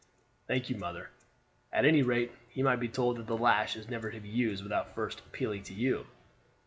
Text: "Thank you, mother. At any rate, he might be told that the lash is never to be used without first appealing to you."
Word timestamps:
"Thank 0.47 0.71
you, 0.71 0.77
mother. 0.77 1.11
At 1.71 1.85
any 1.85 2.01
rate, 2.01 2.31
he 2.49 2.63
might 2.63 2.79
be 2.79 2.87
told 2.89 3.17
that 3.17 3.27
the 3.27 3.37
lash 3.37 3.75
is 3.75 3.87
never 3.87 4.09
to 4.09 4.19
be 4.19 4.29
used 4.29 4.63
without 4.63 4.95
first 4.95 5.19
appealing 5.27 5.61
to 5.65 5.75
you." 5.75 6.07